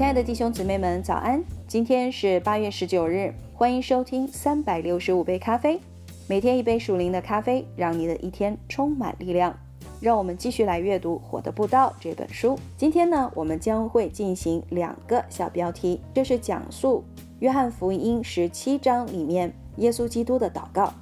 [0.00, 1.44] 亲爱的弟兄姊妹们，早安！
[1.68, 5.78] 今天是八月十九日，欢迎收听三百六十五杯咖啡，
[6.26, 9.54] 每天一杯属灵的咖啡，让你的一天充满力量。
[10.00, 12.58] 让我们继续来阅读《火的步道》这本书。
[12.78, 17.04] 今天呢，我们将会进行两个小标题，这是讲述
[17.40, 20.94] 约翰福音十七章里面耶稣基督的祷告。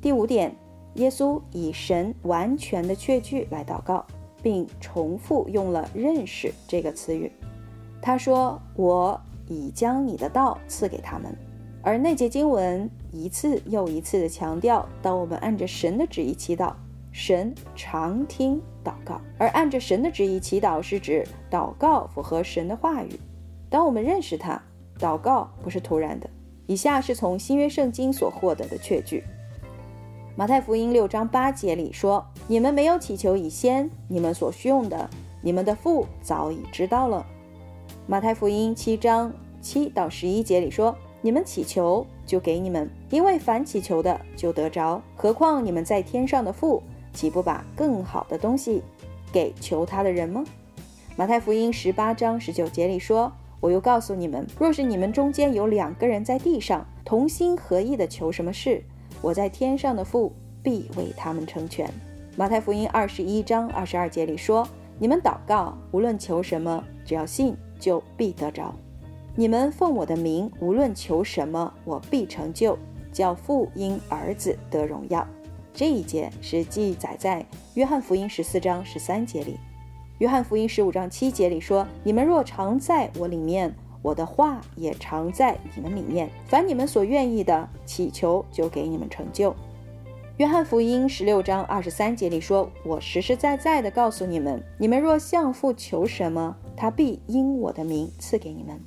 [0.00, 0.50] 第五点，
[0.94, 4.02] 耶稣以神完全的确据来祷告，
[4.42, 7.30] 并重复用了“认识”这个词语。
[8.06, 9.18] 他说：“我
[9.48, 11.34] 已将你的道赐给他们。”
[11.80, 16.74] 而那节经文一次又一次的强调，当我们按着神的旨意祈祷，
[17.12, 19.18] 神常听祷告。
[19.38, 23.18] 而按着神的旨意祈祷，是指祷告符合神的话语。
[23.70, 24.60] 当我们认识他，
[24.98, 26.28] 祷告不是突然的。
[26.66, 29.24] 以下是从新约圣经所获得的确据。
[30.36, 35.08] 马太福音六章八节里说：“你们没有祈求以先，你们所需用的，
[35.40, 37.24] 你们的父早已知道了。”
[38.06, 45.00] 马太福音七章七到十一节里说：“你们祈求，就给你们，因为凡祈求的，就得着。
[45.16, 46.82] 何况你们在天上的父，
[47.14, 48.82] 岂不把更好的东西
[49.32, 50.44] 给求他的人吗？”
[51.16, 58.84] 马太福音十八章十九节里说：“我又告诉你们，若是你们中间有两个人在地上同心合意的求什么事，
[59.22, 60.30] 我在天上的父
[60.62, 61.88] 必为他们成全。”
[62.36, 64.68] 马太福音二十一章二十二节里说
[65.00, 68.74] ：“你们祷告，无论求什么，只要信。”就必得着。
[69.36, 72.78] 你们奉我的名，无论求什么，我必成就，
[73.12, 75.26] 叫父因儿子得荣耀。
[75.74, 79.58] 这一节是记载在约翰福音十四章十三节里。
[80.16, 86.30] 约翰福音十五章七节里说：“你们若常在我里面，我的话也常在你们里面。
[86.46, 89.54] 凡你们所愿意的，祈求就给你们成就。”
[90.38, 98.80] 约翰福音十六章二十三节里说：“我实实在在的告诉你们，你们若向父求什么，他必因我的名赐给你们。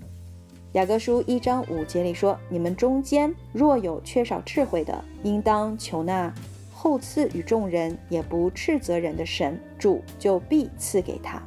[0.73, 6.31] 雅各书一章五节里说：“你们中间若有缺少智慧的，应当求那
[6.71, 11.41] 后赐与众人，也不斥责人的神，主就必赐给他。”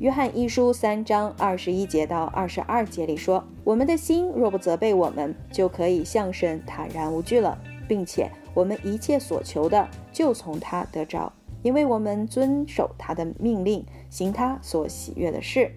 [0.00, 7.56] 约翰一书三章二十一节到二十二节里说：“我们的心若不责备我们，就可以向神坦然无惧了，
[7.86, 11.32] 并且我们一切所求的，就从他得着。”
[11.64, 15.72] 因为我们遵守他的命令，行他所喜悦的事。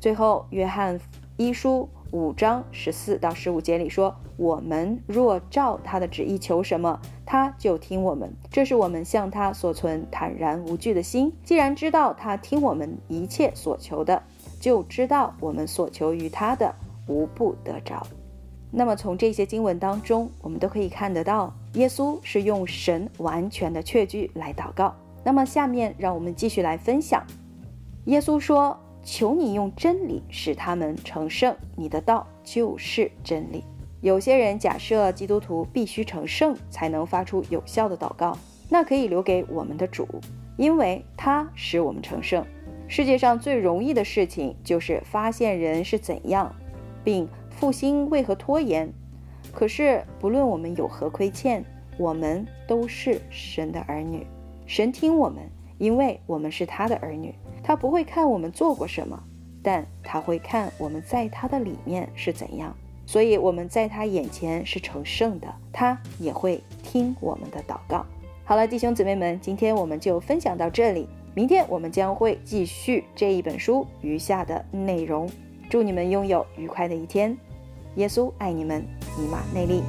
[0.00, 0.98] 最后，约翰
[1.36, 8.34] 一书五章十四到十五节里说：“我们若照他的旨意求什么，他就听我们。
[8.50, 11.32] 这是我们向他所存坦然无惧的心。
[11.44, 14.20] 既然知道他听我们一切所求的，
[14.58, 16.74] 就知道我们所求于他的
[17.06, 18.04] 无不得着。”
[18.76, 24.92] 那么，从这些经文当中，我们都可以看得到，耶稣是用神完全的确据来祷告。
[25.24, 27.24] 那么，下面让我们继续来分享。
[28.04, 33.64] 耶稣说：“求你用真理使他们成圣，你的道就是真理。”
[34.02, 38.36] 有些人假设基督徒必须成圣才能发出有效的祷告，
[38.68, 40.06] 那可以留给我们的主，
[40.58, 42.44] 因为他使我们成圣。
[42.86, 46.54] 世界上最容易的事情就是发现人是怎样，
[47.02, 48.92] 并复兴为何拖延。
[49.54, 51.64] 可是，不论我们有何亏欠，
[51.96, 54.26] 我们都是神的儿女。
[54.66, 55.42] 神听我们，
[55.78, 57.34] 因为我们是他的儿女。
[57.62, 59.22] 他不会看我们做过什么，
[59.62, 62.76] 但他会看我们在他的里面是怎样。
[63.06, 68.04] 所以我们在他眼前是成圣的，他也会听我们的祷告。
[68.44, 71.08] 好了，弟兄姊妹们，今天我们就分享到这里。
[71.34, 75.28] 明天我们将会继续这一本书余下的内容。
[75.68, 77.36] 祝你们拥有愉快的一天。
[77.96, 78.84] 耶稣爱你们，
[79.18, 79.82] 以马内利。